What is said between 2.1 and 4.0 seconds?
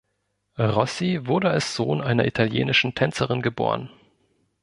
italienischen Tänzerin geboren.